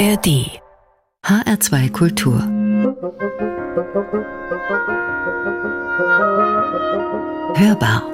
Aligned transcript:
ARD 0.00 0.62
HR2 1.26 1.90
Kultur 1.92 2.40
Hörbar 7.54 8.08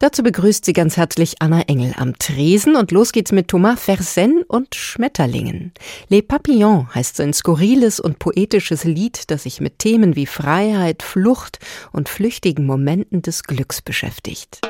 Dazu 0.00 0.24
begrüßt 0.24 0.64
sie 0.64 0.72
ganz 0.72 0.96
herzlich 0.96 1.36
Anna 1.38 1.60
Engel 1.68 1.94
am 1.96 2.18
Tresen 2.18 2.74
und 2.74 2.90
los 2.90 3.12
geht's 3.12 3.30
mit 3.30 3.46
Thomas 3.46 3.80
Fersen 3.80 4.42
und 4.42 4.74
Schmetterlingen. 4.74 5.72
Les 6.08 6.22
Papillons 6.22 6.92
heißt 6.92 7.14
so 7.14 7.22
ein 7.22 7.32
skurriles 7.32 8.00
und 8.00 8.18
poetisches 8.18 8.82
Lied, 8.82 9.30
das 9.30 9.44
sich 9.44 9.60
mit 9.60 9.78
Themen 9.78 10.16
wie 10.16 10.26
Freiheit, 10.26 11.04
Flucht 11.04 11.60
und 11.92 12.08
flüchtigen 12.08 12.66
Momenten 12.66 13.22
des 13.22 13.44
Glücks 13.44 13.82
beschäftigt. 13.82 14.62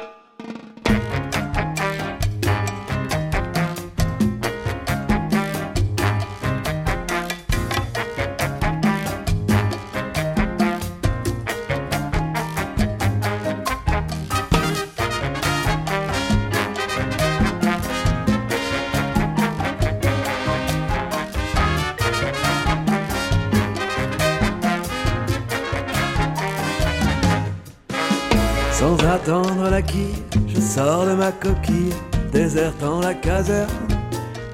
Je 30.48 30.60
sors 30.60 31.04
de 31.04 31.12
ma 31.12 31.32
coquille, 31.32 31.92
désertant 32.32 33.00
la 33.00 33.12
caserne 33.12 33.68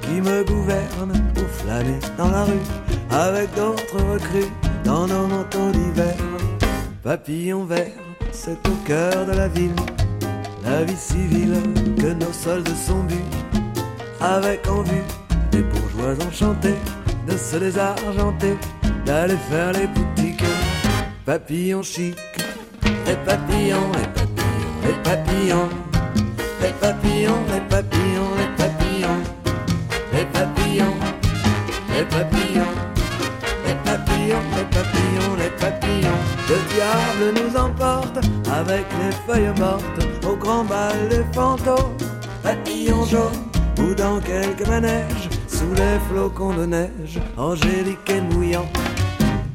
qui 0.03 0.21
me 0.21 0.43
gouverne 0.43 1.13
pour 1.35 1.49
flâner 1.49 1.99
dans 2.19 2.29
la 2.29 2.45
rue 2.45 2.67
avec 3.11 3.55
d'autres 3.55 3.99
recrues 4.13 4.51
dans 4.85 5.07
nos 5.07 5.29
manteaux 5.29 5.71
d'hiver. 5.71 6.17
Papillon 7.05 7.65
vert, 7.65 7.93
c'est 8.33 8.59
au 8.67 8.75
cœur 8.85 9.27
de 9.27 9.33
la 9.33 9.47
ville, 9.47 9.77
la 10.65 10.83
vie 10.83 10.97
civile 10.97 11.55
que 11.97 12.13
nos 12.15 12.33
soldes 12.33 12.75
sont 12.75 13.05
dus, 13.05 13.15
avec 14.21 14.69
en 14.69 14.83
vue 14.83 15.05
des 15.53 15.63
bourgeois 15.63 16.17
enchantés 16.27 16.79
de 17.29 17.37
se 17.37 17.57
désargenter, 17.59 18.57
d'aller 19.07 19.37
faire 19.49 19.73
les 19.73 19.87
boutiques. 19.87 20.43
Papillon 21.25 21.83
chic, 21.83 22.17
les 23.07 23.17
papillons, 23.25 23.93
les 23.93 24.03
papillons, 24.09 24.32
les 24.85 24.95
papillons, 25.03 25.69
les 26.61 26.73
papillons, 26.81 27.43
les 27.53 27.61
papillons, 27.69 28.31
les 28.39 28.51
papillons, 28.57 29.23
les 30.13 30.25
papillons, 30.25 30.97
les 31.95 32.05
papillons, 32.05 32.75
les 33.67 33.75
papillons, 33.85 34.45
les 34.57 34.65
papillons, 34.77 35.37
les 35.39 35.51
papillons. 35.61 36.21
Le 36.49 36.59
diable 36.75 37.41
nous 37.41 37.57
emporte 37.59 38.19
avec 38.51 38.87
les 39.01 39.13
feuilles 39.27 39.59
mortes 39.59 40.07
au 40.27 40.37
grand 40.37 40.65
bal 40.65 41.09
des 41.09 41.25
fantômes. 41.33 41.97
Papillons 42.43 43.05
jaunes 43.07 43.45
ou 43.79 43.95
dans 43.95 44.21
quelques 44.21 44.67
manèges 44.67 45.29
sous 45.47 45.73
les 45.75 45.99
flocons 46.09 46.55
de 46.55 46.67
neige, 46.67 47.21
angélique 47.37 48.11
et 48.11 48.21
mouillant. 48.21 48.67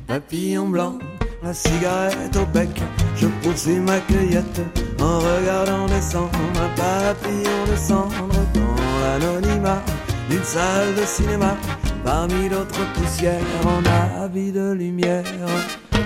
Papillon 0.08 0.67
blanc, 0.70 0.98
la 1.44 1.53
cigarette 1.53 2.36
au 2.36 2.45
bec, 2.45 2.81
je 3.16 3.28
poursuis 3.42 3.80
ma 3.80 4.00
cueillette 4.00 4.61
en 5.02 5.20
regardant 5.20 5.86
descendre 5.88 6.40
un 6.56 6.70
papillon 6.76 7.66
de 7.72 7.76
cendre 7.76 8.28
dans 8.53 9.00
l'anonymat 9.02 9.81
d'une 10.30 10.44
salle 10.44 10.95
de 10.95 11.06
cinéma. 11.06 11.56
Parmi 12.04 12.48
d'autres 12.50 12.86
poussières 12.94 13.42
en 13.66 14.23
habit 14.23 14.52
de 14.52 14.72
lumière, 14.72 15.23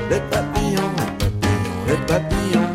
les 0.10 0.20
papillons, 0.32 0.96
les 1.88 1.98
papillons, 2.08 2.71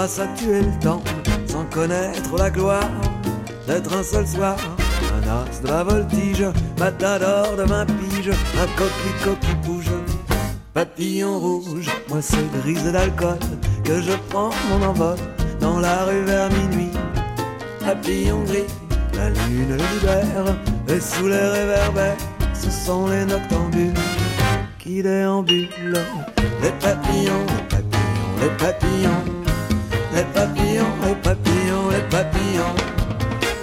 passe 0.00 0.18
à 0.18 0.26
tuer 0.28 0.62
le 0.62 0.78
temps, 0.80 1.02
sans 1.46 1.66
connaître 1.66 2.34
la 2.38 2.48
gloire 2.48 2.88
d'être 3.66 3.94
un 3.94 4.02
seul 4.02 4.26
soir. 4.26 4.56
Un 5.14 5.28
as 5.28 5.60
de 5.60 5.68
la 5.68 5.82
voltige, 5.82 6.46
matador 6.78 7.54
de 7.58 7.64
vingt 7.64 7.84
piges, 7.84 8.34
un 8.62 8.68
coquelicot 8.78 9.36
qui 9.42 9.54
bouge. 9.56 9.92
Papillon 10.72 11.38
rouge, 11.38 11.90
moi 12.08 12.22
c'est 12.22 12.50
grise 12.62 12.90
d'alcool, 12.90 13.38
que 13.84 14.00
je 14.00 14.12
prends 14.30 14.48
mon 14.70 14.86
envol 14.86 15.18
dans 15.60 15.78
la 15.80 16.06
rue 16.06 16.24
vers 16.24 16.48
minuit. 16.48 16.92
Papillon 17.84 18.42
gris, 18.44 18.70
la 19.18 19.28
lune 19.28 19.68
le 19.68 19.76
libère, 19.76 20.56
et 20.88 21.00
sous 21.00 21.26
les 21.26 21.46
réverbères, 21.58 22.16
ce 22.54 22.70
sont 22.70 23.06
les 23.06 23.26
noctambules 23.26 23.92
qui 24.78 25.02
déambulent. 25.02 26.00
Les 26.62 26.72
papillons, 26.80 27.44
les 27.50 27.68
papillons, 27.68 28.36
les 28.40 28.50
papillons, 28.56 29.39
les 30.14 30.24
papillons, 30.24 30.84
les 31.06 31.14
papillons, 31.14 31.90
les 31.90 32.02
papillons, 32.10 32.74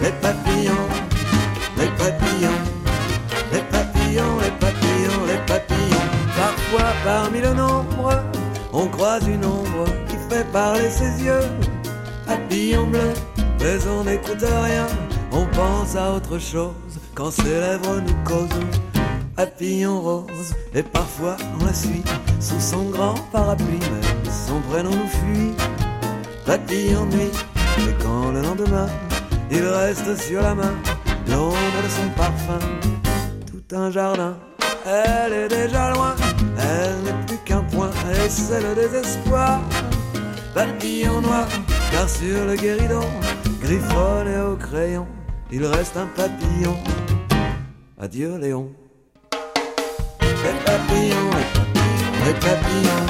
les 0.01 0.11
papillons, 0.11 0.87
les 1.77 1.87
papillons, 3.71 4.37
les 4.41 4.51
papillons, 4.51 5.25
les 5.27 5.45
papillons. 5.45 6.07
Parfois 6.35 6.93
parmi 7.03 7.41
le 7.41 7.53
nombre, 7.53 8.23
on 8.73 8.87
croise 8.87 9.27
une 9.27 9.45
ombre 9.45 9.85
qui 10.07 10.15
fait 10.29 10.45
parler 10.51 10.89
ses 10.89 11.23
yeux. 11.23 11.47
Papillon 12.25 12.87
bleu, 12.87 13.13
mais 13.59 13.87
on 13.87 14.03
n'écoute 14.03 14.41
rien, 14.41 14.87
on 15.31 15.45
pense 15.55 15.95
à 15.95 16.13
autre 16.13 16.39
chose 16.39 16.73
quand 17.15 17.31
ses 17.31 17.43
lèvres 17.43 18.01
nous 18.05 18.23
causent. 18.23 18.65
Papillon 19.37 20.01
rose 20.01 20.55
Et 20.73 20.81
parfois 20.81 21.37
on 21.61 21.65
la 21.65 21.73
suit 21.73 22.01
Sous 22.39 22.59
son 22.59 22.89
grand 22.89 23.13
parapluie. 23.31 23.79
Même 23.79 24.33
son 24.47 24.59
prénom 24.61 24.89
nous 24.89 25.07
fuit 25.07 25.53
Papillon 26.47 27.05
nuit 27.07 27.31
Et 27.79 27.93
quand 28.01 28.31
le 28.31 28.41
lendemain 28.41 28.87
Il 29.51 29.63
reste 29.67 30.15
sur 30.15 30.41
la 30.41 30.55
main 30.55 30.73
L'ombre 31.29 31.57
de 31.83 31.89
son 31.89 32.09
parfum. 32.15 32.59
Tout 33.45 33.75
un 33.75 33.91
jardin 33.91 34.37
Elle 34.85 35.33
est 35.33 35.49
déjà 35.49 35.91
loin 35.91 36.15
Elle 36.57 37.03
n'est 37.03 37.25
plus 37.25 37.37
qu'un 37.43 37.63
point 37.63 37.91
Et 38.13 38.29
c'est 38.29 38.61
le 38.61 38.75
désespoir. 38.75 39.59
Papillon 40.53 41.19
noir 41.19 41.47
Car 41.91 42.09
sur 42.09 42.45
le 42.45 42.55
guéridon 42.55 43.05
Griffonné 43.61 44.39
au 44.39 44.55
crayon 44.55 45.05
Il 45.51 45.65
reste 45.65 45.97
un 45.97 46.07
papillon. 46.15 46.77
Adieu 47.99 48.37
Léon. 48.37 48.69
Les 50.21 50.53
papillons, 50.63 51.29
les 51.35 51.45
papillons, 51.53 52.25
les 52.25 52.33
papillons, 52.33 53.05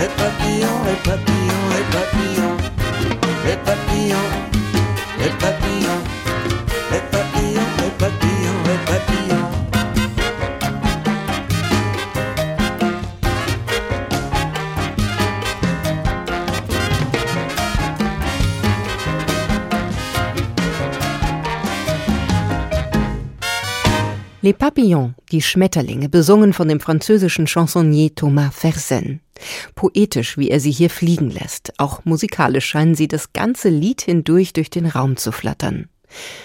les 0.00 0.08
papillons, 0.08 0.80
les 0.86 1.10
papillons, 1.10 1.69
les 24.50 24.54
papillons, 24.54 25.12
die 25.30 25.42
Schmetterlinge, 25.42 26.08
besungen 26.08 26.52
von 26.52 26.66
dem 26.66 26.80
französischen 26.80 27.46
Chansonnier 27.46 28.12
Thomas 28.12 28.52
Fersen. 28.52 29.20
Poetisch, 29.74 30.38
wie 30.38 30.50
er 30.50 30.60
sie 30.60 30.70
hier 30.70 30.90
fliegen 30.90 31.30
lässt. 31.30 31.72
Auch 31.78 32.04
musikalisch 32.04 32.66
scheinen 32.66 32.94
sie 32.94 33.08
das 33.08 33.32
ganze 33.32 33.68
Lied 33.68 34.02
hindurch 34.02 34.52
durch 34.52 34.70
den 34.70 34.86
Raum 34.86 35.16
zu 35.16 35.32
flattern. 35.32 35.88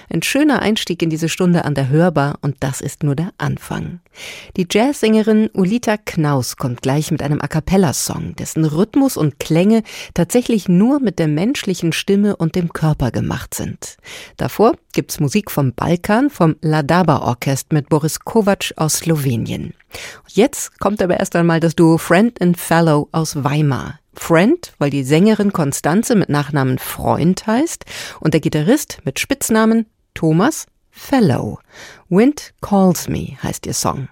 Ein 0.10 0.22
schöner 0.22 0.62
Einstieg 0.62 1.02
in 1.02 1.10
diese 1.10 1.30
Stunde 1.30 1.66
an 1.66 1.76
der 1.76 1.90
Hörbar 1.90 2.38
und 2.42 2.58
das 2.60 2.82
ist 2.82 3.04
nur 3.04 3.16
der 3.16 3.32
Anfang. 3.38 4.00
Die 4.58 4.68
Jazzsängerin 4.70 5.50
Ulita 5.54 5.98
Knaus 5.98 6.58
kommt 6.58 6.82
gleich 6.82 7.12
mit 7.12 7.22
einem 7.22 7.42
A 7.42 7.48
cappella-Song, 7.48 8.36
dessen 8.36 8.66
Rhythmus 8.66 9.18
und 9.18 9.40
Klänge 9.40 9.84
tatsächlich 10.14 10.70
nur 10.70 11.00
mit 11.00 11.20
der 11.20 11.28
menschlichen 11.28 11.92
Stimme 11.94 12.36
und 12.36 12.56
dem 12.56 12.72
Körper 12.72 13.12
gemacht 13.12 13.54
sind. 13.54 13.98
Davor 14.38 14.76
gibt's 14.94 15.20
Musik 15.20 15.52
vom 15.52 15.74
Balkan, 15.74 16.30
vom 16.30 16.56
Ladaba 16.62 17.20
Orchest 17.20 17.74
mit 17.74 17.90
Boris 17.90 18.20
Kovac 18.20 18.74
aus 18.78 18.98
Slowenien. 18.98 19.74
Jetzt 20.28 20.80
kommt 20.80 21.02
aber 21.02 21.20
erst 21.20 21.36
einmal 21.36 21.60
das 21.60 21.76
Duo 21.76 21.98
Friend 21.98 22.42
and 22.42 22.58
Fellow 22.58 23.10
aus 23.12 23.44
Weimar. 23.44 24.00
Friend, 24.20 24.74
weil 24.78 24.90
die 24.90 25.04
Sängerin 25.04 25.54
Konstanze 25.54 26.16
mit 26.16 26.30
Nachnamen 26.30 26.80
Freund 26.80 27.46
heißt 27.48 27.86
und 28.20 28.34
der 28.34 28.42
Gitarrist 28.42 29.00
mit 29.04 29.20
Spitznamen 29.20 29.86
Thomas 30.14 30.66
Fellow. 30.90 31.60
Wind 32.10 32.54
Calls 32.62 33.08
Me 33.10 33.38
heißt 33.44 33.66
ihr 33.66 33.74
Song. 33.74 34.08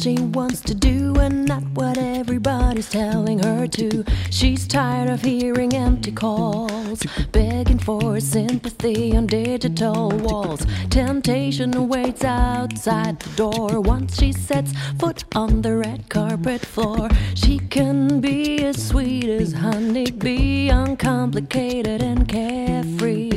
She 0.00 0.14
wants 0.14 0.62
to 0.62 0.74
do 0.74 1.14
and 1.16 1.46
not 1.46 1.62
what 1.74 1.98
everybody's 1.98 2.88
telling 2.88 3.38
her 3.40 3.66
to. 3.66 4.02
She's 4.30 4.66
tired 4.66 5.10
of 5.10 5.20
hearing 5.20 5.74
empty 5.74 6.10
calls, 6.10 7.02
begging 7.32 7.78
for 7.78 8.18
sympathy 8.18 9.14
on 9.14 9.26
digital 9.26 10.08
walls. 10.08 10.64
Temptation 10.88 11.76
awaits 11.76 12.24
outside 12.24 13.20
the 13.20 13.36
door 13.36 13.80
once 13.80 14.18
she 14.18 14.32
sets 14.32 14.72
foot 14.98 15.24
on 15.34 15.60
the 15.60 15.76
red 15.76 16.08
carpet 16.08 16.62
floor. 16.62 17.10
She 17.34 17.58
can 17.58 18.20
be 18.20 18.64
as 18.64 18.88
sweet 18.88 19.28
as 19.28 19.52
honey, 19.52 20.10
be 20.10 20.70
uncomplicated 20.70 22.00
and 22.02 22.26
carefree. 22.26 23.29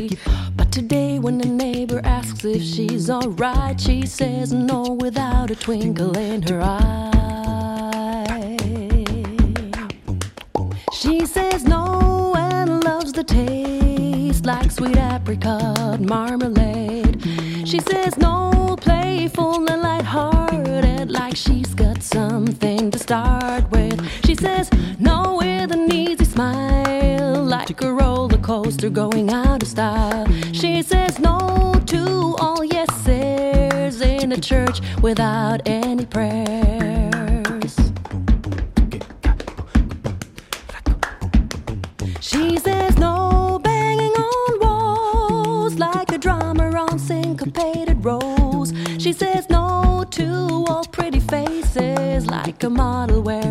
She's 2.64 3.10
alright, 3.10 3.80
she 3.80 4.06
says 4.06 4.54
no 4.54 4.98
without 5.00 5.52
a 5.52 5.56
twinkle 5.56 6.18
in 6.18 6.42
her 6.44 6.62
eye. 6.62 7.10
She 10.94 11.26
says 11.26 11.66
no 11.66 12.34
and 12.38 12.84
loves 12.84 13.12
the 13.12 13.24
taste 13.24 14.46
like 14.46 14.72
sweet 14.72 14.98
apricot 14.98 16.00
marmalade. 16.00 17.22
She 17.68 17.80
says 17.80 18.18
no, 18.18 18.78
playful 18.80 19.70
and 19.70 19.82
lighthearted, 19.82 21.12
like 21.12 21.36
she's 21.36 21.74
got 21.74 22.02
something 22.02 22.92
to 22.92 23.00
start 23.00 23.70
with. 23.72 24.00
She 24.26 24.36
says 24.36 24.70
no 25.00 25.38
with 25.40 25.72
an 25.72 25.92
easy 25.92 26.26
smile, 26.26 26.83
like 27.54 27.84
a 27.84 27.94
roller 27.94 28.40
coaster 28.40 28.90
going 28.90 29.30
out 29.30 29.62
of 29.62 29.70
style. 29.70 30.26
She 30.52 30.82
says 30.82 31.20
no 31.20 31.80
to 31.86 32.36
all 32.40 32.64
yeses 32.64 34.02
in 34.02 34.32
a 34.32 34.40
church 34.40 34.82
without 35.04 35.62
any 35.68 36.08
prayers. 36.08 37.74
She 42.20 42.58
says 42.58 42.98
no 42.98 43.60
banging 43.64 44.16
on 44.32 44.60
walls 44.60 45.76
like 45.76 46.12
a 46.12 46.18
drummer 46.18 46.76
on 46.76 46.98
syncopated 46.98 48.04
rolls. 48.04 48.74
She 48.98 49.14
says 49.14 49.48
no 49.52 50.04
to 50.10 50.66
all 50.70 50.86
pretty 50.92 51.20
faces 51.20 52.26
like 52.26 52.64
a 52.64 52.70
model 52.72 53.22
wearing 53.22 53.43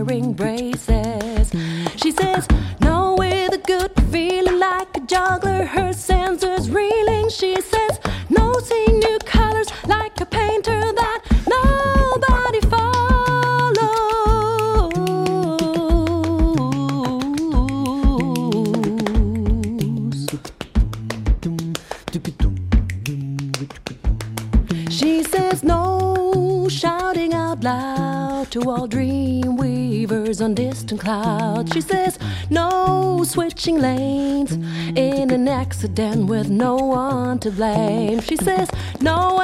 clouds. 31.02 31.72
She 31.72 31.80
says 31.80 32.18
no 32.48 33.24
switching 33.24 33.80
lanes 33.80 34.52
in 34.96 35.30
an 35.30 35.48
accident 35.48 36.26
with 36.26 36.48
no 36.48 36.76
one 36.76 37.38
to 37.40 37.50
blame. 37.50 38.20
She 38.20 38.36
says 38.36 38.70
no 39.00 39.41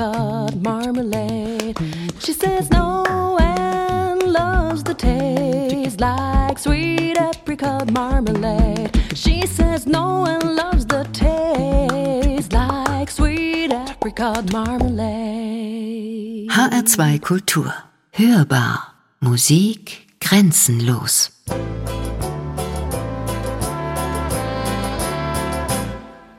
apricot 0.00 0.56
marmalade. 0.62 1.76
She 2.20 2.32
says 2.32 2.70
no 2.70 3.04
and 3.38 4.32
loves 4.32 4.82
the 4.82 4.94
taste 4.94 6.00
like 6.00 6.58
sweet 6.58 7.18
apricot 7.18 7.90
marmalade. 7.92 8.90
She 9.14 9.46
says 9.46 9.86
no 9.86 10.24
and 10.26 10.56
loves 10.56 10.86
the 10.86 11.04
taste 11.12 12.52
like 12.52 13.10
sweet 13.10 13.72
apricot 13.72 14.50
marmalade. 14.52 16.48
HR2 16.48 17.20
Kultur. 17.20 17.72
Hörbar. 18.12 18.94
Musik 19.20 20.06
grenzenlos. 20.18 21.30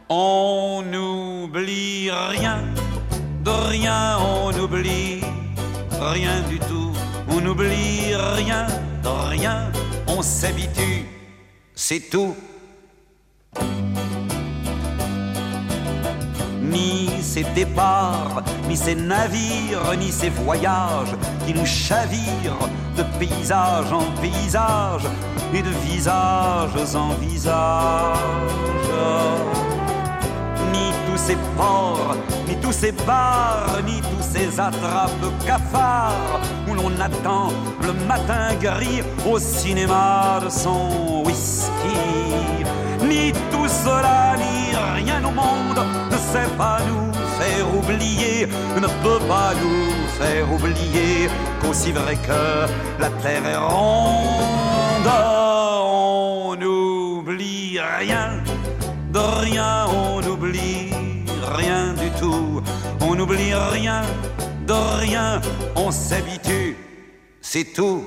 On 0.10 0.84
n'oublie 0.92 2.10
rien, 2.12 2.74
de 3.44 3.50
rien 3.50 4.18
on 4.20 4.52
n'oublie 4.52 5.22
rien 6.00 6.42
du 6.50 6.60
tout. 6.60 6.92
On 7.30 7.40
n'oublie 7.40 8.16
rien, 8.16 8.68
de 9.04 9.10
rien 9.30 9.72
on 10.08 10.22
s'habitue, 10.22 11.06
c'est 11.76 12.10
tout. 12.10 12.36
Ni 16.62 17.10
ces 17.22 17.44
départs, 17.56 18.44
ni 18.68 18.76
ces 18.76 18.96
navires, 18.96 19.96
ni 19.98 20.12
ces 20.12 20.30
voyages 20.30 21.16
qui 21.46 21.54
nous 21.54 21.66
chavirent 21.66 22.70
de 22.98 23.04
paysage 23.20 23.92
en 23.92 24.06
paysage 24.22 25.04
et 25.54 25.62
de 25.62 25.70
visage 25.86 26.96
en 26.96 27.14
visage 27.16 28.72
ni 28.86 29.51
tous 29.51 29.51
ces 31.28 31.38
ports, 31.58 32.16
ni 32.48 32.56
tous 32.58 32.72
ces 32.72 32.92
bars, 32.92 33.78
ni 33.86 34.02
tous 34.02 34.26
ces 34.34 34.60
attrapes 34.60 35.28
cafards 35.46 36.40
où 36.68 36.74
l'on 36.74 36.92
attend 37.00 37.50
le 37.82 37.94
matin 38.08 38.56
gris 38.60 39.04
au 39.30 39.38
cinéma 39.38 40.40
de 40.44 40.50
son 40.50 41.24
whisky. 41.26 42.00
Ni 43.08 43.32
tout 43.52 43.68
cela, 43.68 44.36
ni 44.38 44.76
rien 45.02 45.24
au 45.24 45.32
monde 45.32 45.82
ne 46.12 46.18
sait 46.18 46.52
pas 46.58 46.80
nous 46.90 47.12
faire 47.40 47.68
oublier, 47.80 48.48
ne 48.76 48.88
peut 49.04 49.24
pas 49.28 49.52
nous 49.62 49.92
faire 50.20 50.46
oublier 50.52 51.30
qu'aussi 51.62 51.92
vrai 51.92 52.16
que 52.28 52.44
la 53.00 53.10
terre 53.22 53.46
est 53.46 53.58
ronde, 53.58 55.12
on 55.84 56.56
n'oublie 56.60 57.80
rien 58.00 58.42
de 59.12 59.20
rien, 59.20 59.86
n'oublie 63.22 63.54
rien, 63.54 64.02
de 64.66 64.74
rien, 65.00 65.42
on 65.76 65.92
s'habitue, 65.92 66.76
c'est 67.40 67.72
tout. 67.72 68.04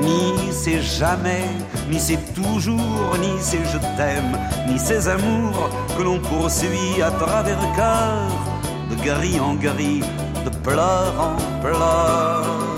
Ni 0.00 0.50
c'est 0.50 0.80
jamais, 0.80 1.44
ni 1.90 2.00
c'est 2.00 2.32
toujours, 2.32 3.18
ni 3.20 3.32
c'est 3.38 3.64
je 3.66 3.78
t'aime, 3.98 4.38
ni 4.66 4.78
ces 4.78 5.08
amours 5.08 5.68
que 5.94 6.02
l'on 6.02 6.18
poursuit 6.20 7.02
à 7.02 7.10
travers 7.10 7.60
le 7.60 7.76
cœur, 7.76 8.30
de 8.90 8.96
gris 9.04 9.38
en 9.40 9.54
gris, 9.56 10.00
de 10.46 10.50
pleurs 10.64 11.20
en 11.20 11.60
pleurs 11.60 12.77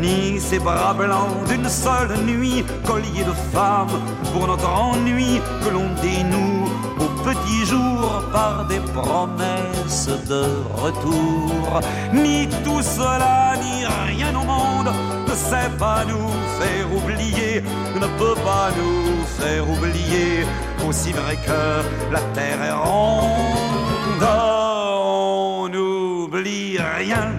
ni 0.00 0.40
ces 0.40 0.58
bras 0.58 0.94
blancs 0.94 1.46
d'une 1.48 1.68
seule 1.68 2.16
nuit, 2.24 2.64
collier 2.86 3.24
de 3.24 3.32
femmes 3.52 4.00
pour 4.32 4.46
notre 4.46 4.68
ennui 4.68 5.40
que 5.62 5.70
l'on 5.70 5.88
dénoue 6.00 6.68
au 6.98 7.08
petit 7.22 7.66
jour 7.66 8.22
par 8.32 8.66
des 8.66 8.80
promesses 8.80 10.08
de 10.28 10.44
retour. 10.74 11.80
Ni 12.12 12.48
tout 12.64 12.82
cela, 12.82 13.54
ni 13.62 13.84
rien 14.08 14.34
au 14.34 14.44
monde 14.44 14.92
ne 15.28 15.34
sait 15.34 15.70
pas 15.78 16.04
nous 16.04 16.30
faire 16.58 16.86
oublier, 16.98 17.62
ne 17.94 18.06
peut 18.18 18.40
pas 18.42 18.70
nous 18.78 19.24
faire 19.38 19.68
oublier, 19.68 20.46
aussi 20.88 21.12
vrai 21.12 21.36
que 21.36 22.12
la 22.12 22.20
terre 22.34 22.62
est 22.62 22.72
ronde. 22.72 24.22
On 24.22 25.68
n'oublie 25.68 26.78
rien 26.78 27.32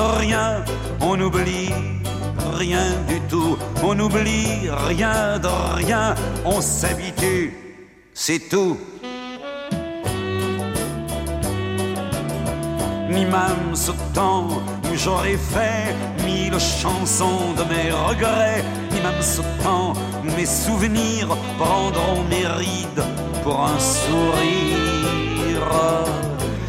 rien, 0.00 0.64
on 1.00 1.16
n'oublie 1.16 1.70
rien 2.54 2.86
du 3.08 3.20
tout, 3.28 3.56
on 3.82 3.94
n'oublie 3.94 4.68
rien 4.88 5.38
de 5.38 5.48
rien, 5.74 6.14
on 6.44 6.60
s'habitue, 6.60 7.54
c'est 8.14 8.48
tout. 8.48 8.78
ni 13.16 13.24
même 13.24 13.74
ce 13.74 13.92
temps 14.12 14.48
où 14.84 14.94
j'aurais 14.94 15.38
fait 15.54 15.94
mille 16.24 16.58
chansons 16.58 17.54
de 17.56 17.64
mes 17.72 17.90
regrets, 17.90 18.62
ni 18.92 19.00
même 19.00 19.22
ce 19.22 19.42
temps 19.62 19.92
où 20.22 20.30
mes 20.36 20.46
souvenirs 20.46 21.28
prendront 21.58 22.22
mes 22.28 22.46
rides 22.46 23.04
pour 23.42 23.58
un 23.60 23.78
sourire, 23.78 25.06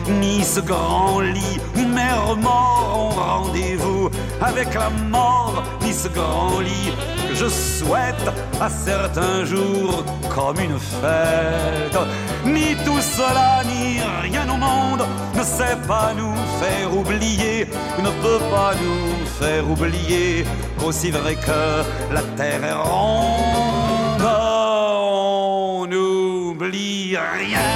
ni 0.09 0.43
ce 0.43 0.59
grand 0.59 1.19
lit 1.19 1.59
où 1.75 1.81
mes 1.81 2.13
remords 2.27 2.93
ont 2.95 3.09
rendez-vous. 3.09 4.09
Avec 4.41 4.73
la 4.73 4.89
mort, 4.89 5.63
ni 5.81 5.93
ce 5.93 6.07
grand 6.09 6.59
lit 6.59 6.91
que 7.29 7.35
je 7.35 7.47
souhaite 7.47 8.29
à 8.61 8.69
certains 8.69 9.45
jours 9.45 10.03
comme 10.33 10.59
une 10.59 10.79
fête. 10.79 11.97
Ni 12.45 12.75
tout 12.85 13.01
cela, 13.01 13.63
ni 13.65 13.99
rien 14.21 14.47
au 14.49 14.57
monde 14.57 15.03
ne 15.35 15.43
sait 15.43 15.77
pas 15.87 16.13
nous 16.17 16.35
faire 16.59 16.95
oublier, 16.95 17.67
ne 17.99 18.11
peut 18.23 18.43
pas 18.51 18.73
nous 18.81 19.25
faire 19.39 19.69
oublier 19.69 20.45
qu'aussi 20.79 21.11
vrai 21.11 21.35
que 21.35 22.13
la 22.13 22.21
terre 22.35 22.63
est 22.63 22.73
ronde, 22.73 24.23
on 24.23 25.85
n'oublie 25.87 27.17
rien 27.17 27.66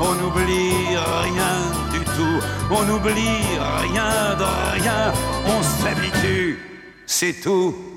on 0.00 0.14
n'oublie 0.14 0.96
rien 0.96 1.54
du 1.92 2.04
tout, 2.04 2.40
on 2.70 2.82
n'oublie 2.84 3.44
rien 3.84 4.36
de 4.36 4.80
rien, 4.80 5.12
on 5.46 5.62
s'habitue, 5.62 6.58
c'est 7.06 7.40
tout. 7.40 7.89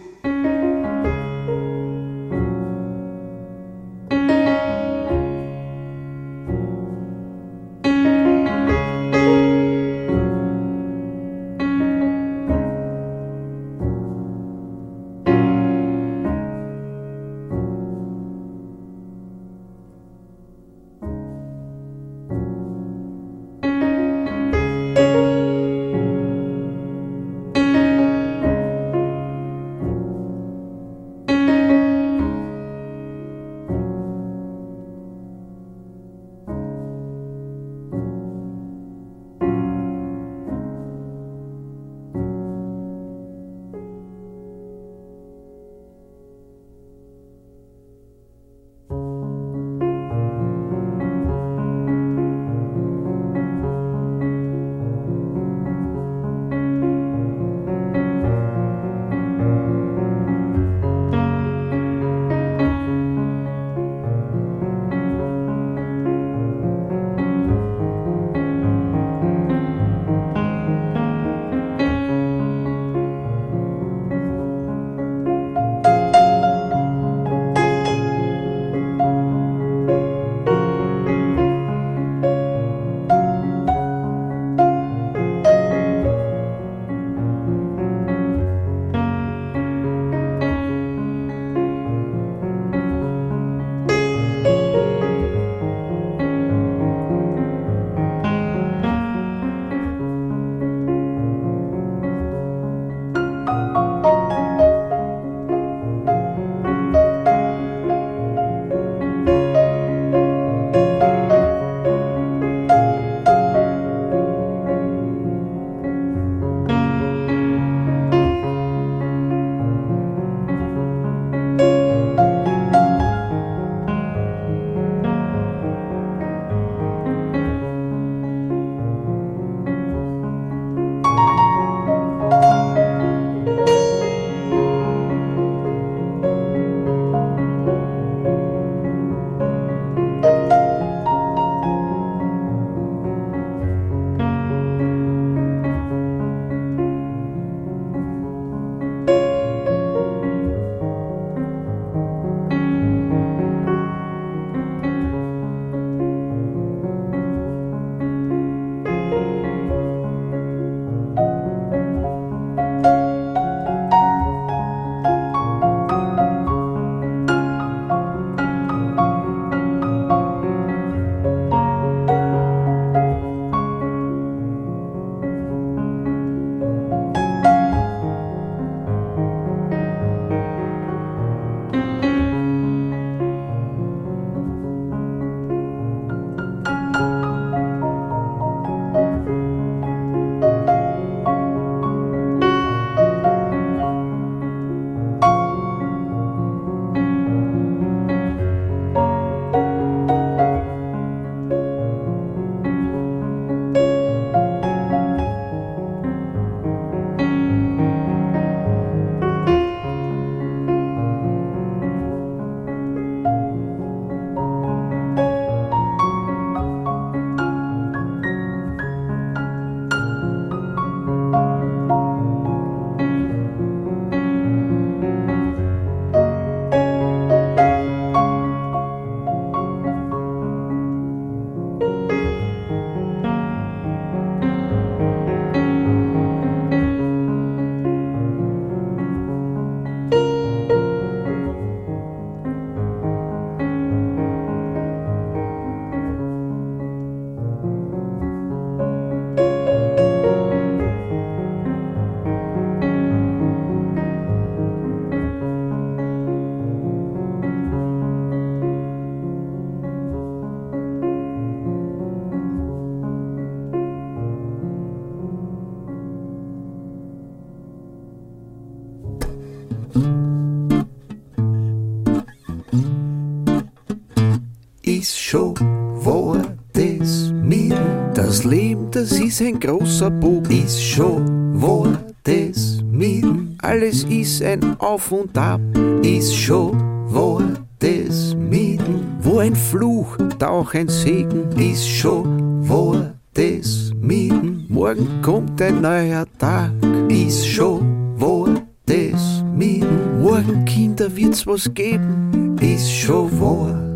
Das 279.04 279.20
ist 279.20 279.42
ein 279.42 279.60
großer 279.60 280.10
Bug, 280.10 280.50
ist 280.50 280.82
schon 280.82 281.62
wahr, 281.62 282.02
das 282.24 282.82
mit? 282.90 283.26
Alles 283.62 284.06
ist 284.06 284.42
ein 284.42 284.80
Auf 284.80 285.12
und 285.12 285.38
Ab, 285.38 285.60
ist 286.04 286.34
schon 286.34 286.72
wahr, 287.14 287.44
das 287.80 288.34
mit? 288.34 288.80
Wo 289.20 289.40
ein 289.40 289.58
Fluch, 289.58 290.18
da 290.40 290.48
auch 290.48 290.74
ein 290.74 290.88
Segen, 290.88 291.52
ist 291.58 291.86
schon 291.86 292.70
wahr, 292.70 293.14
das 293.34 293.92
mit? 294.00 294.70
Morgen 294.70 295.22
kommt 295.22 295.62
ein 295.62 295.82
neuer 295.82 296.26
Tag, 296.38 296.72
ist 297.10 297.46
schon 297.46 298.16
wahr, 298.18 298.56
das 298.86 299.44
mit? 299.54 299.84
Morgen 300.22 300.64
Kinder 300.64 301.14
wird's 301.14 301.46
was 301.46 301.74
geben, 301.74 302.56
ist 302.62 302.90
schon 302.90 303.42
wahr 303.42 303.93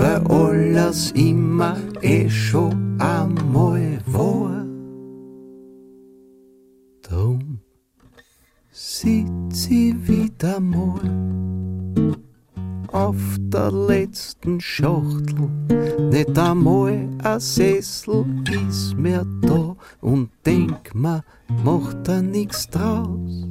weil 0.00 0.26
alles 0.28 1.10
immer 1.12 1.76
eh 2.00 2.28
schon 2.28 2.98
einmal 2.98 3.98
war. 4.06 4.64
Drum 7.02 7.60
sitz 8.70 9.66
ich 9.66 9.94
wieder 10.08 10.58
mal 10.58 12.16
auf 12.92 13.16
der 13.38 13.70
letzten 13.70 14.58
Schachtel. 14.58 15.50
Nicht 16.10 16.38
einmal 16.38 17.06
ein 17.22 17.40
Sessel 17.40 18.24
ist 18.66 18.96
mehr 18.96 19.26
da 19.42 19.76
und 20.00 20.30
denk 20.46 20.94
ma, 20.94 21.22
macht 21.62 22.08
da 22.08 22.22
nix 22.22 22.68
draus. 22.70 23.44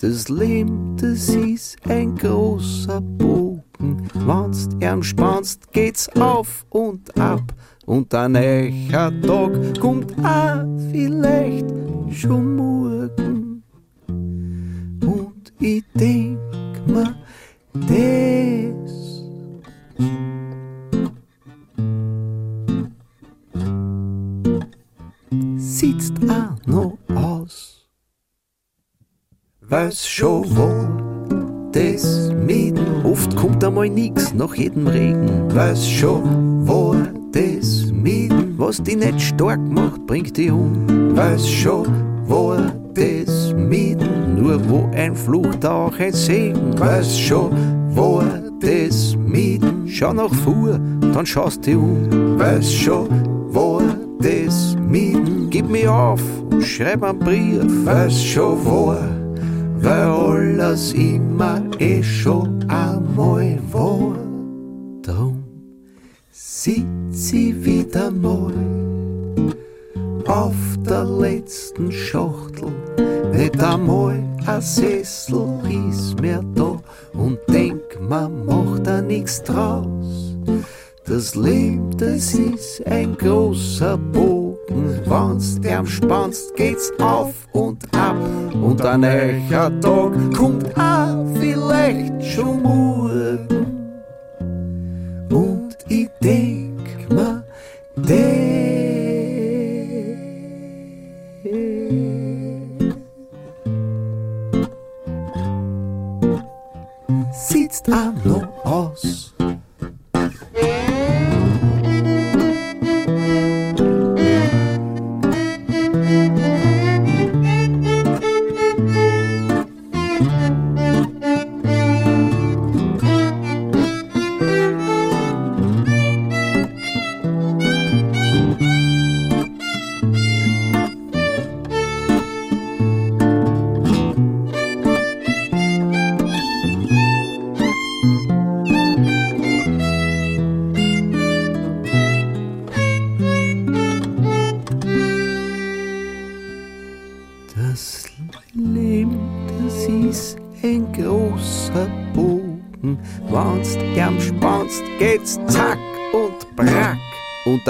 Das 0.00 0.28
Leben, 0.28 0.96
das 0.96 1.28
ist 1.30 1.76
ein 1.88 2.14
großer 2.14 3.00
Bogen 3.00 3.45
Gedanken, 3.86 4.26
wannst 4.26 4.72
ihm 4.80 5.02
spannst, 5.02 5.72
geht's 5.72 6.08
auf 6.16 6.66
und 6.70 7.16
ab. 7.18 7.42
Und 7.84 8.12
ein 8.14 8.34
echter 8.34 9.12
Tag 9.20 9.80
kommt 9.80 10.12
auch 10.24 10.64
vielleicht 10.90 11.66
schon 12.10 12.56
morgen. 12.56 13.62
Und 14.08 15.52
ich 15.60 15.84
denk 15.94 16.38
mir, 16.86 17.14
das 17.74 18.92
sitzt 25.56 26.14
auch 26.28 26.66
noch 26.66 26.98
aus. 27.14 27.88
Weiß 29.60 30.06
schon 30.08 30.56
wohl 30.56 31.05
das 31.76 32.32
mit. 32.46 32.74
Oft 33.04 33.36
kommt 33.36 33.62
einmal 33.62 33.88
nix 33.88 34.32
nach 34.34 34.54
jedem 34.54 34.86
Regen. 34.86 35.54
Weiß 35.54 35.86
schon, 35.86 36.66
wo 36.66 36.94
das 37.32 37.92
mit. 37.92 38.32
Was 38.56 38.82
die 38.82 38.96
nicht 38.96 39.20
stark 39.20 39.60
macht, 39.60 40.06
bringt 40.06 40.36
die 40.36 40.50
um. 40.50 40.86
Weiß 41.14 41.46
schon, 41.46 41.86
wo 42.26 42.56
das 42.94 43.54
mit. 43.54 43.98
Nur 44.34 44.58
wo 44.68 44.88
ein 44.94 45.14
Fluch, 45.14 45.54
da 45.60 45.86
auch 45.86 45.98
ein 45.98 46.12
Segen. 46.12 46.78
Weiß 46.78 47.18
schon, 47.18 47.50
wo 47.90 48.22
das 48.60 49.14
mit. 49.16 49.62
Schau 49.86 50.14
nach 50.14 50.34
vor, 50.34 50.80
dann 51.12 51.26
schaust 51.26 51.66
du 51.66 51.78
um. 51.78 52.38
Weiß 52.38 52.72
schon, 52.72 53.08
wo 53.48 53.82
das 54.20 54.74
mit. 54.88 55.50
Gib 55.50 55.68
mir 55.68 55.92
auf 55.92 56.22
und 56.50 56.64
schreib 56.64 57.02
einen 57.02 57.18
Brief. 57.18 57.84
Weiß 57.84 58.24
schon, 58.24 58.64
wo 58.64 58.94
weil 59.86 60.08
alles 60.08 60.92
immer 60.94 61.62
eh 61.78 62.02
schon 62.02 62.68
einmal 62.68 63.56
war. 63.70 64.16
Drum 65.02 65.44
sitz 66.32 67.32
ich 67.32 67.64
wieder 67.64 68.10
mal 68.10 68.52
auf 70.26 70.56
der 70.88 71.04
letzten 71.04 71.92
Schachtel. 71.92 72.72
Nicht 73.32 73.62
einmal 73.62 74.20
ein 74.46 74.60
Sessel 74.60 75.60
ist 75.88 76.20
mehr 76.20 76.42
da 76.56 76.80
und 77.12 77.38
denk, 77.48 77.82
man 78.00 78.44
macht 78.44 78.88
da 78.88 79.00
nichts 79.00 79.40
draus. 79.44 80.34
Das 81.04 81.36
Leben, 81.36 81.96
das 81.96 82.34
ist 82.34 82.84
ein 82.86 83.16
großer 83.16 83.96
Bogen. 83.96 84.45
Wann's 84.68 85.60
derm 85.60 85.86
spannst, 85.86 86.54
geht's 86.56 86.92
auf 86.98 87.34
und 87.52 87.84
ab. 87.94 88.16
Und 88.52 88.82
ein 88.82 89.02
echter 89.04 89.80
Tag 89.80 90.12
kommt 90.34 90.76
auch 90.76 91.24
vielleicht 91.34 92.24
schon 92.24 92.62
morgen. 92.62 93.46
Und 95.30 95.76
ich 95.88 96.08
denk 96.20 97.10
mir, 97.10 97.44
der 97.96 98.45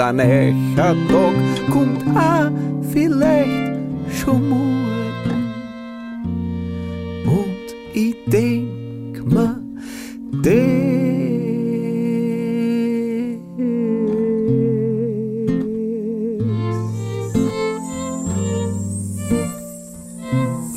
ein 0.07 0.19
echter 0.19 0.95
Tag 1.09 1.69
kommt 1.69 2.17
auch 2.17 2.49
vielleicht 2.91 3.49
schon 4.09 4.49
morgen. 4.49 5.53
Und 7.25 7.67
ich 7.93 8.15
denk 8.27 9.25
mir, 9.25 9.61
der 10.45 10.97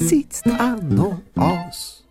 sieht's 0.08 0.42
auch 0.58 0.82
noch 0.82 1.20
aus. 1.36 2.04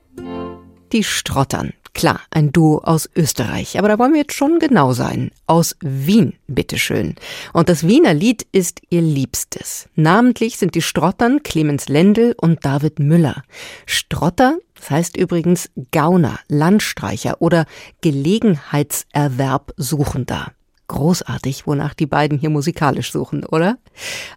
Die 0.94 1.04
Strottern. 1.04 1.74
Klar, 2.00 2.22
ein 2.32 2.52
Duo 2.54 2.78
aus 2.78 3.10
Österreich, 3.14 3.78
aber 3.78 3.90
da 3.90 4.00
wollen 4.00 4.14
wir 4.14 4.22
jetzt 4.22 4.32
schon 4.32 4.60
genau 4.60 4.94
sein. 4.94 5.32
Aus 5.48 5.76
Wien, 5.82 6.36
bitteschön. 6.48 7.16
Und 7.52 7.68
das 7.68 7.86
Wiener 7.86 8.14
Lied 8.14 8.48
ist 8.54 8.80
ihr 8.90 9.02
Liebstes. 9.02 9.90
Namentlich 9.96 10.58
sind 10.58 10.76
die 10.76 10.82
Strottern 10.82 11.44
Clemens 11.44 11.90
Lendl 11.90 12.36
und 12.40 12.64
David 12.64 13.00
Müller. 13.00 13.44
Strotter, 13.86 14.60
das 14.76 14.92
heißt 14.92 15.18
übrigens 15.18 15.70
Gauner, 15.92 16.40
Landstreicher 16.48 17.42
oder 17.42 17.66
Gelegenheitserwerbsuchender. 18.00 20.54
Großartig, 20.90 21.68
wonach 21.68 21.94
die 21.94 22.08
beiden 22.08 22.40
hier 22.40 22.50
musikalisch 22.50 23.12
suchen, 23.12 23.46
oder? 23.46 23.78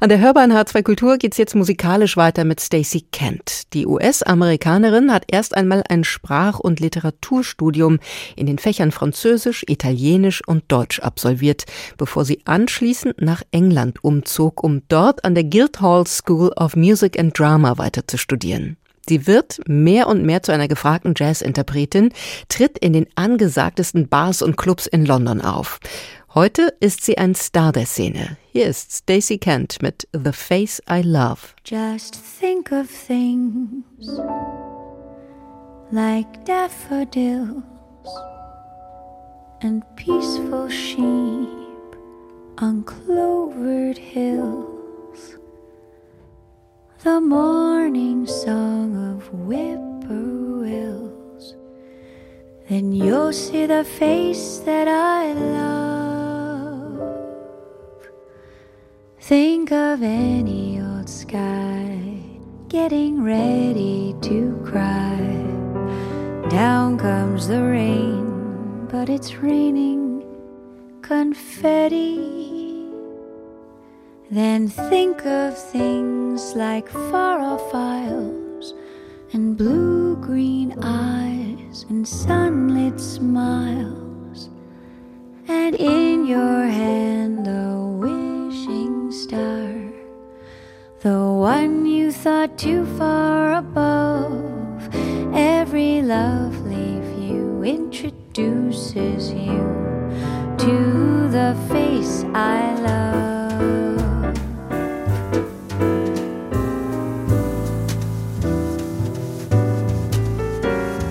An 0.00 0.10
der 0.10 0.20
Hörbahn 0.20 0.52
H2 0.52 0.82
Kultur 0.82 1.16
geht's 1.16 1.38
jetzt 1.38 1.54
musikalisch 1.54 2.18
weiter 2.18 2.44
mit 2.44 2.60
Stacey 2.60 3.06
Kent. 3.10 3.72
Die 3.72 3.86
US-Amerikanerin 3.86 5.10
hat 5.12 5.24
erst 5.28 5.56
einmal 5.56 5.82
ein 5.88 6.04
Sprach- 6.04 6.60
und 6.60 6.78
Literaturstudium 6.78 8.00
in 8.36 8.44
den 8.44 8.58
Fächern 8.58 8.92
Französisch, 8.92 9.64
Italienisch 9.66 10.46
und 10.46 10.64
Deutsch 10.68 11.00
absolviert, 11.00 11.64
bevor 11.96 12.26
sie 12.26 12.42
anschließend 12.44 13.22
nach 13.22 13.42
England 13.50 14.04
umzog, 14.04 14.62
um 14.62 14.82
dort 14.88 15.24
an 15.24 15.34
der 15.34 15.44
Guildhall 15.44 16.06
School 16.06 16.52
of 16.56 16.76
Music 16.76 17.18
and 17.18 17.36
Drama 17.36 17.78
weiter 17.78 18.06
zu 18.06 18.18
studieren. 18.18 18.76
Sie 19.08 19.26
wird 19.26 19.60
mehr 19.66 20.06
und 20.06 20.24
mehr 20.24 20.42
zu 20.42 20.52
einer 20.52 20.68
gefragten 20.68 21.14
Jazzinterpretin, 21.16 22.12
tritt 22.48 22.78
in 22.78 22.92
den 22.92 23.06
angesagtesten 23.16 24.08
Bars 24.08 24.42
und 24.42 24.56
Clubs 24.56 24.86
in 24.86 25.04
London 25.04 25.40
auf. 25.40 25.80
Heute 26.34 26.74
ist 26.80 27.04
sie 27.04 27.18
ein 27.18 27.34
Star 27.34 27.72
der 27.72 27.84
Szene. 27.84 28.38
Hier 28.52 28.66
ist 28.66 28.90
Stacey 28.90 29.36
Kent 29.36 29.82
mit 29.82 30.08
The 30.14 30.32
Face 30.32 30.80
I 30.90 31.02
Love. 31.02 31.40
Just 31.62 32.16
think 32.16 32.72
of 32.72 32.88
things 32.88 33.84
like 35.90 36.42
daffodils 36.46 37.62
and 39.60 39.82
peaceful 39.96 40.70
sheep 40.70 41.50
on 42.58 42.82
clovered 42.86 43.98
hills. 43.98 45.36
The 47.04 47.20
morning 47.20 48.26
song 48.26 48.96
of 48.96 49.28
whippoorwills. 49.46 51.56
Then 52.70 52.92
you'll 52.92 53.34
see 53.34 53.66
the 53.66 53.84
face 53.84 54.62
that 54.64 54.88
I 54.88 55.34
love. 55.34 56.11
Think 59.22 59.70
of 59.70 60.02
any 60.02 60.80
old 60.80 61.08
sky 61.08 62.18
getting 62.68 63.22
ready 63.22 64.16
to 64.20 64.60
cry. 64.66 65.16
Down 66.50 66.98
comes 66.98 67.46
the 67.46 67.62
rain, 67.62 68.88
but 68.90 69.08
it's 69.08 69.36
raining 69.36 70.24
confetti. 71.02 72.18
Then 74.28 74.66
think 74.66 75.24
of 75.24 75.56
things 75.56 76.54
like 76.56 76.88
far 76.88 77.38
off 77.38 77.72
isles 77.72 78.74
and 79.32 79.56
blue 79.56 80.16
green 80.16 80.74
eyes 80.82 81.86
and 81.88 82.06
sunlit 82.08 82.98
smiles. 82.98 84.50
And 85.46 85.76
in 85.76 86.26
your 86.26 86.66
hand, 86.66 87.46
a 87.46 87.78
wishing 87.78 88.21
star, 89.22 89.72
the 91.00 91.16
one 91.16 91.86
you 91.86 92.10
thought 92.10 92.58
too 92.58 92.84
far 92.98 93.54
above. 93.54 94.82
Every 95.32 96.02
lovely 96.02 96.98
view 97.14 97.62
introduces 97.62 99.32
you 99.32 99.62
to 100.58 101.28
the 101.30 101.56
face 101.70 102.24
I 102.34 102.74
love. 102.88 103.12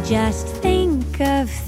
Just 0.06 0.51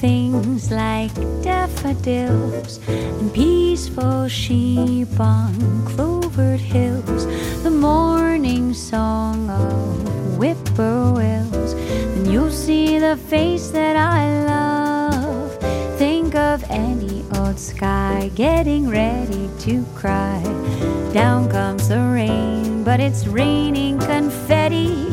things 0.03 0.69
like 0.69 1.15
daffodils 1.41 2.77
and 2.89 3.33
peaceful 3.33 4.27
sheep 4.27 5.17
on 5.17 5.55
clovered 5.85 6.59
hills, 6.59 7.25
the 7.63 7.71
morning 7.71 8.73
song 8.73 9.49
of 9.49 9.71
whippoorwills. 10.37 11.73
Then 11.73 12.29
you'll 12.29 12.51
see 12.51 12.99
the 12.99 13.15
face 13.15 13.69
that 13.69 13.95
I 13.95 14.43
love. 14.43 15.57
Think 15.97 16.35
of 16.35 16.65
any 16.69 17.23
old 17.37 17.57
sky 17.57 18.29
getting 18.35 18.89
ready 18.89 19.49
to 19.59 19.85
cry. 19.95 20.43
Down 21.13 21.49
comes 21.49 21.87
the 21.87 22.01
rain, 22.01 22.83
but 22.83 22.99
it's 22.99 23.25
raining 23.25 23.99
confetti. 23.99 25.12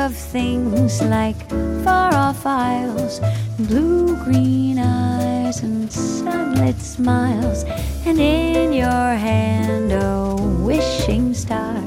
Of 0.00 0.16
things 0.16 1.02
like 1.02 1.36
far 1.84 2.14
off 2.14 2.46
isles, 2.46 3.20
blue 3.58 4.16
green 4.24 4.78
eyes, 4.78 5.62
and 5.62 5.92
sunlit 5.92 6.80
smiles. 6.80 7.64
And 8.06 8.18
in 8.18 8.72
your 8.72 9.14
hand, 9.28 9.92
a 9.92 10.34
wishing 10.64 11.34
star, 11.34 11.78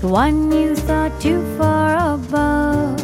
the 0.00 0.08
one 0.08 0.50
you 0.50 0.74
thought 0.74 1.20
too 1.20 1.42
far 1.56 2.14
above. 2.14 2.98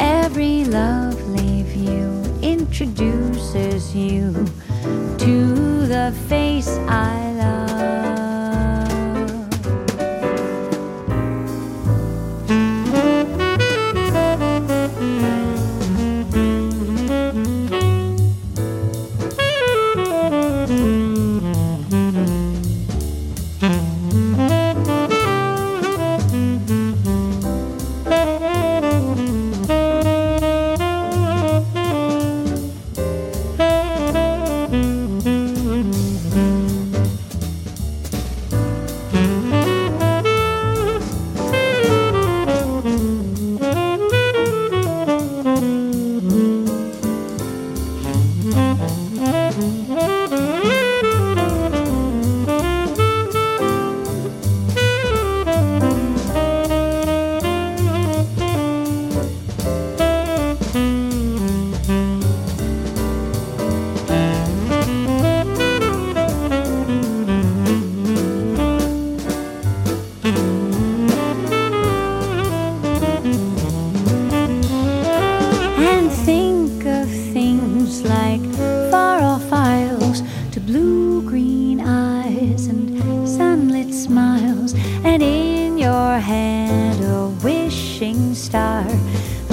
Every 0.00 0.64
lovely 0.64 1.62
view 1.62 2.24
introduces 2.42 3.94
you 3.94 4.32
to 5.18 5.86
the 5.86 6.12
face 6.28 6.70
I 6.88 7.29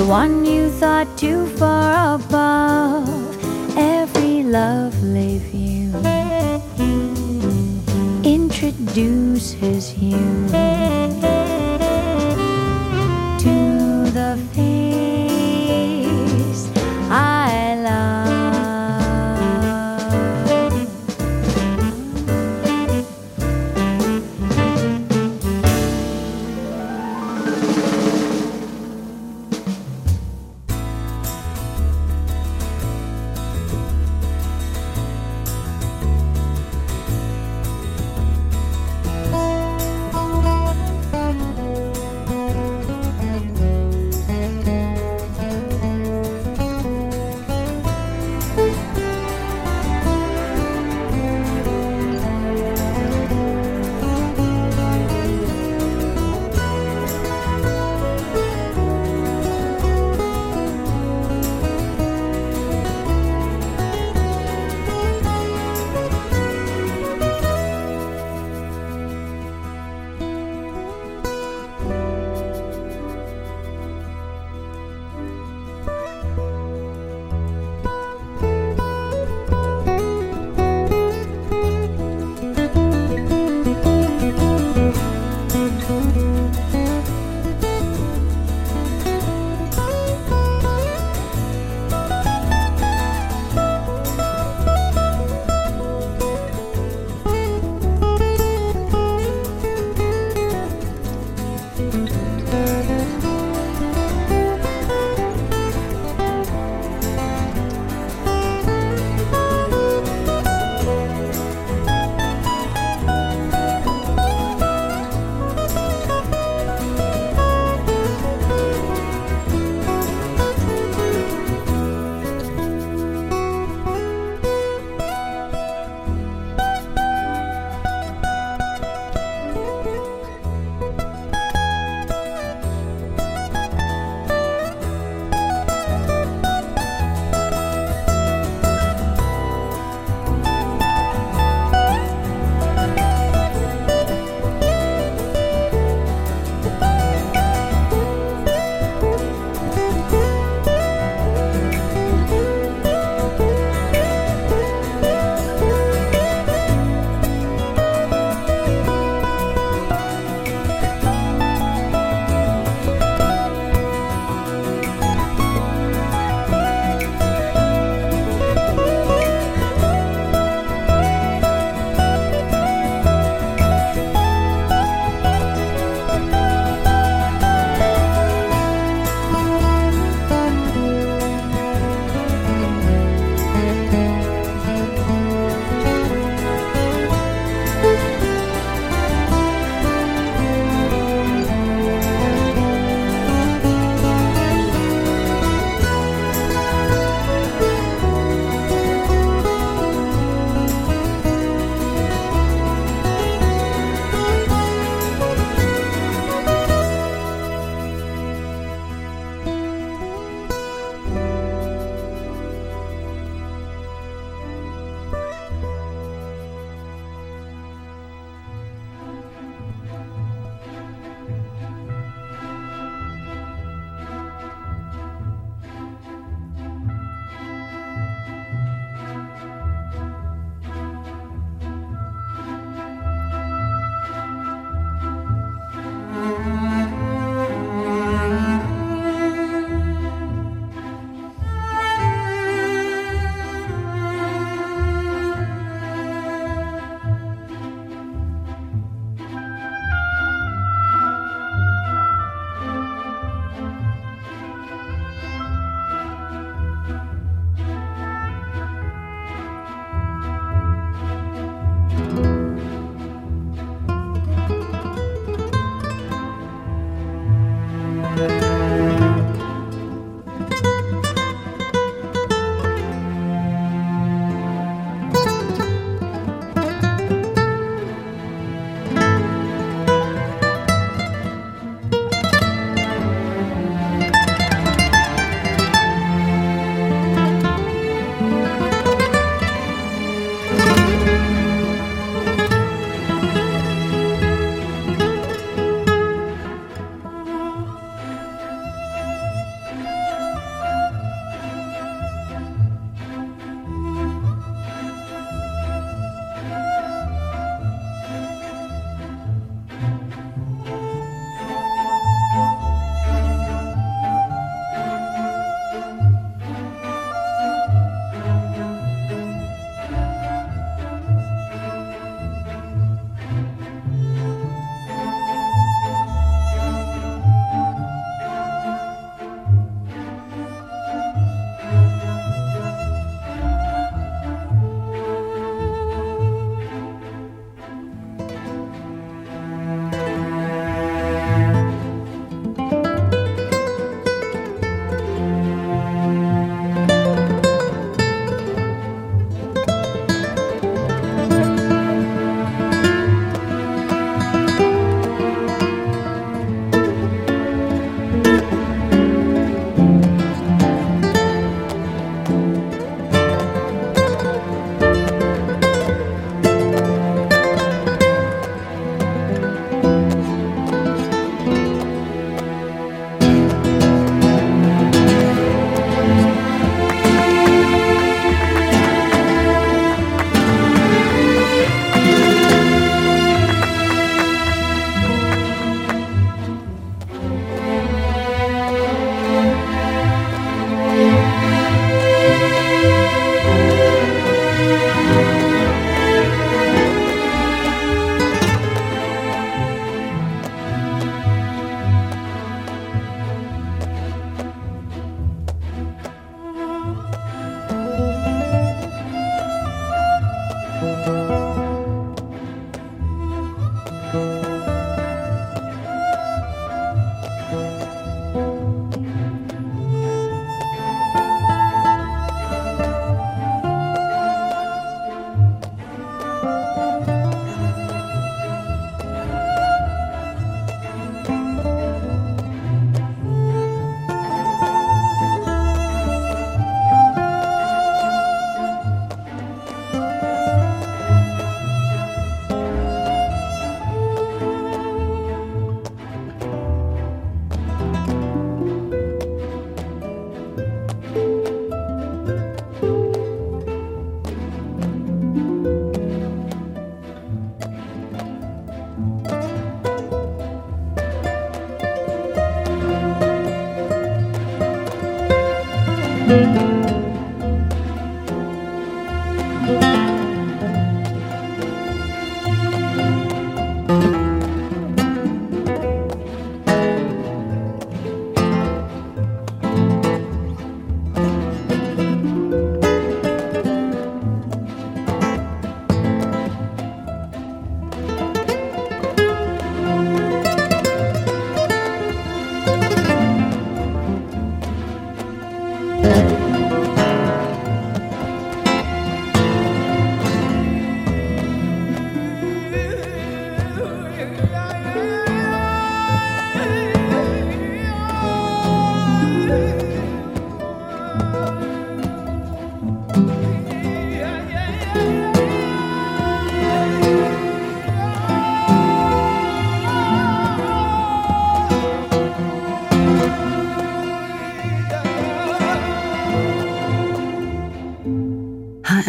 one 0.08 0.46
you 0.46 0.70
thought 0.70 1.18
too 1.18 1.46
far 1.58 2.16
above. 2.16 3.08
Every 3.78 4.42
lovely 4.42 5.40
view 5.40 5.92
introduces 8.24 9.98
you 9.98 10.77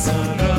Nazareth. 0.00 0.49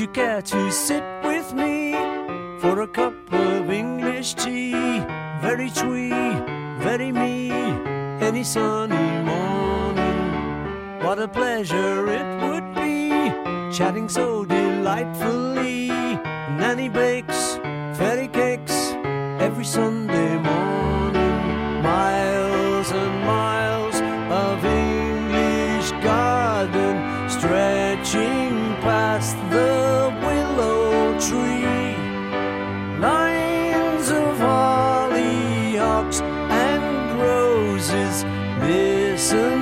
You 0.00 0.06
care 0.08 0.40
to 0.40 0.70
sit 0.72 1.04
with 1.22 1.52
me 1.52 1.92
for 2.58 2.80
a 2.80 2.86
cup 2.86 3.14
of 3.32 3.70
English 3.70 4.32
tea? 4.32 4.72
Very 5.42 5.68
twee, 5.68 6.08
very 6.78 7.12
me, 7.12 7.50
any 8.22 8.42
sunny 8.42 8.96
morning. 9.30 10.20
What 11.04 11.18
a 11.18 11.28
pleasure 11.28 12.08
it 12.08 12.28
would 12.42 12.74
be, 12.76 13.10
chatting 13.76 14.08
so 14.08 14.46
delightfully. 14.46 15.88
Nanny 16.60 16.88
bakes 16.88 17.56
fairy 17.98 18.28
cakes 18.28 18.94
every 19.38 19.66
Sunday 19.66 20.09
tree. 31.30 31.94
Lines 32.98 34.08
of 34.10 34.34
hollyhocks 34.46 36.20
and 36.66 36.84
roses 37.20 38.16
listen 38.68 39.58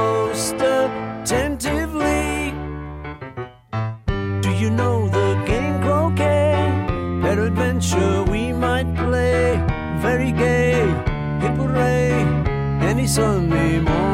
most 0.00 0.54
attentively. 0.54 2.54
Do 4.44 4.50
you 4.62 4.70
know 4.70 5.08
the 5.08 5.28
game 5.46 5.76
croquet? 5.82 6.54
Peradventure 7.24 8.22
we 8.32 8.52
might 8.52 8.88
play. 8.96 9.62
Very 10.06 10.32
gay, 10.32 10.80
hip 11.42 11.54
hooray, 11.60 12.12
any 12.90 13.06
Sunday 13.06 13.80
morning. 13.80 14.09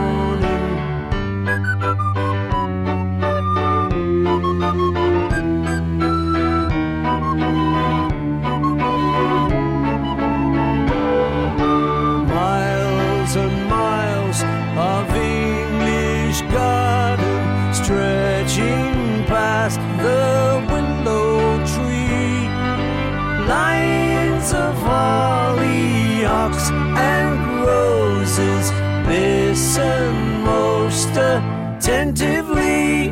Listen 29.76 30.42
most 30.42 31.16
attentively. 31.16 33.10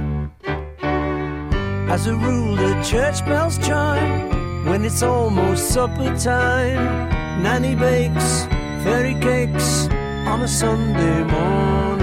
As 1.92 2.06
a 2.06 2.14
rule, 2.14 2.56
the 2.56 2.82
church 2.82 3.24
bells 3.26 3.58
chime 3.58 4.64
when 4.64 4.84
it's 4.84 5.02
almost 5.02 5.70
supper 5.70 6.16
time. 6.16 7.12
Nanny 7.42 7.74
bakes 7.74 8.44
fairy 8.82 9.14
cakes 9.20 9.88
on 10.26 10.42
a 10.42 10.48
Sunday 10.48 11.24
morning. 11.24 11.93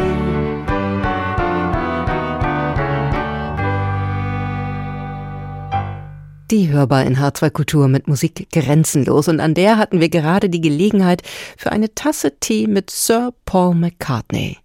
Die 6.51 6.67
hörbar 6.67 7.05
in 7.05 7.15
H2 7.15 7.49
Kultur 7.49 7.87
mit 7.87 8.09
Musik 8.09 8.49
grenzenlos. 8.51 9.29
Und 9.29 9.39
an 9.39 9.53
der 9.53 9.77
hatten 9.77 10.01
wir 10.01 10.09
gerade 10.09 10.49
die 10.49 10.59
Gelegenheit 10.59 11.21
für 11.55 11.71
eine 11.71 11.95
Tasse 11.95 12.33
Tee 12.41 12.67
mit 12.67 12.89
Sir 12.89 13.33
Paul 13.45 13.73
McCartney. 13.73 14.57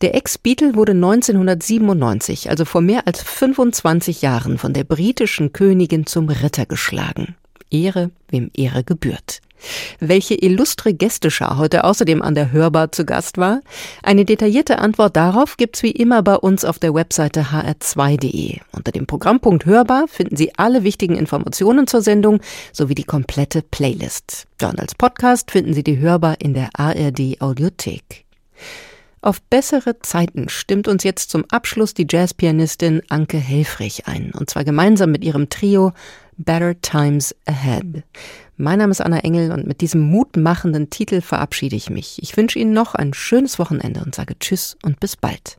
Der 0.00 0.14
Ex-Beatle 0.14 0.74
wurde 0.74 0.92
1997, 0.92 2.48
also 2.48 2.64
vor 2.64 2.80
mehr 2.80 3.06
als 3.06 3.22
25 3.22 4.22
Jahren, 4.22 4.56
von 4.56 4.72
der 4.72 4.84
britischen 4.84 5.52
Königin 5.52 6.06
zum 6.06 6.30
Ritter 6.30 6.64
geschlagen. 6.64 7.36
Ehre, 7.70 8.10
wem 8.30 8.50
Ehre 8.56 8.82
gebührt. 8.82 9.42
Welche 10.00 10.34
illustre 10.34 10.94
Gästeschar 10.94 11.58
heute 11.58 11.84
außerdem 11.84 12.22
an 12.22 12.34
der 12.34 12.52
Hörbar 12.52 12.92
zu 12.92 13.04
Gast 13.04 13.38
war? 13.38 13.60
Eine 14.02 14.24
detaillierte 14.24 14.78
Antwort 14.78 15.16
darauf 15.16 15.56
gibt's 15.56 15.82
wie 15.82 15.90
immer 15.90 16.22
bei 16.22 16.36
uns 16.36 16.64
auf 16.64 16.78
der 16.78 16.94
Webseite 16.94 17.46
hr2.de. 17.52 18.60
Unter 18.72 18.92
dem 18.92 19.06
Programmpunkt 19.06 19.66
Hörbar 19.66 20.06
finden 20.08 20.36
Sie 20.36 20.52
alle 20.56 20.84
wichtigen 20.84 21.16
Informationen 21.16 21.86
zur 21.86 22.02
Sendung 22.02 22.40
sowie 22.72 22.94
die 22.94 23.04
komplette 23.04 23.62
Playlist. 23.62 24.46
Und 24.62 24.80
als 24.80 24.94
Podcast 24.94 25.50
finden 25.50 25.74
Sie 25.74 25.84
die 25.84 25.98
Hörbar 25.98 26.36
in 26.40 26.54
der 26.54 26.70
ARD 26.74 27.40
Audiothek. 27.40 28.24
Auf 29.24 29.40
bessere 29.40 29.98
Zeiten 30.00 30.50
stimmt 30.50 30.86
uns 30.86 31.02
jetzt 31.02 31.30
zum 31.30 31.46
Abschluss 31.48 31.94
die 31.94 32.06
Jazzpianistin 32.06 33.00
Anke 33.08 33.38
Helfrich 33.38 34.06
ein, 34.06 34.32
und 34.38 34.50
zwar 34.50 34.64
gemeinsam 34.64 35.12
mit 35.12 35.24
ihrem 35.24 35.48
Trio 35.48 35.94
Better 36.36 36.78
Times 36.82 37.34
Ahead. 37.46 38.02
Mein 38.58 38.80
Name 38.80 38.90
ist 38.90 39.00
Anna 39.00 39.20
Engel 39.20 39.50
und 39.50 39.66
mit 39.66 39.80
diesem 39.80 40.02
mutmachenden 40.02 40.90
Titel 40.90 41.22
verabschiede 41.22 41.74
ich 41.74 41.88
mich. 41.88 42.22
Ich 42.22 42.36
wünsche 42.36 42.58
Ihnen 42.58 42.74
noch 42.74 42.94
ein 42.94 43.14
schönes 43.14 43.58
Wochenende 43.58 44.02
und 44.04 44.14
sage 44.14 44.38
Tschüss 44.38 44.76
und 44.82 45.00
bis 45.00 45.16
bald. 45.16 45.58